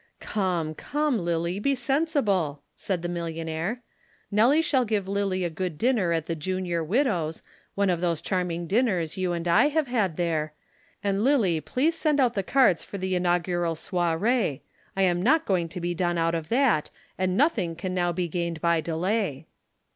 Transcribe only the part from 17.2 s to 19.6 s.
nothing can now be gained by delay."